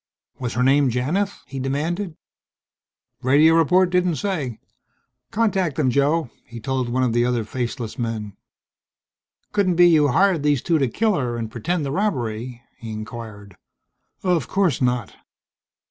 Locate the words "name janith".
0.63-1.41